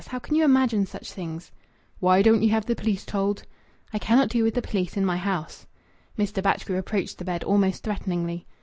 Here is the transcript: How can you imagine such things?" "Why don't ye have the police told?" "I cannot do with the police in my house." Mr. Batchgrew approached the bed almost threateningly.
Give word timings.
How 0.07 0.17
can 0.17 0.33
you 0.33 0.43
imagine 0.43 0.87
such 0.87 1.11
things?" 1.11 1.51
"Why 1.99 2.23
don't 2.23 2.41
ye 2.41 2.47
have 2.49 2.65
the 2.65 2.73
police 2.73 3.05
told?" 3.05 3.43
"I 3.93 3.99
cannot 3.99 4.29
do 4.29 4.41
with 4.43 4.55
the 4.55 4.61
police 4.63 4.97
in 4.97 5.05
my 5.05 5.17
house." 5.17 5.67
Mr. 6.17 6.41
Batchgrew 6.41 6.79
approached 6.79 7.19
the 7.19 7.23
bed 7.23 7.43
almost 7.43 7.83
threateningly. 7.83 8.47